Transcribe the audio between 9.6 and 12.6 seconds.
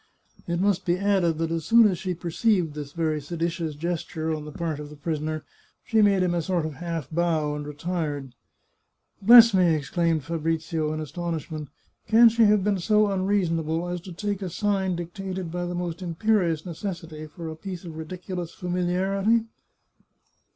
exclaimed Fabrizio in astonishment." Can she